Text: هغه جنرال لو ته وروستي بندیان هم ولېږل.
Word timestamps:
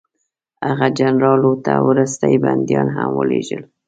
هغه 0.67 0.87
جنرال 0.99 1.37
لو 1.43 1.53
ته 1.65 1.73
وروستي 1.87 2.35
بندیان 2.45 2.87
هم 2.95 3.09
ولېږل. 3.17 3.61